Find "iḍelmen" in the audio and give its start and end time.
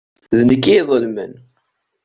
0.79-1.33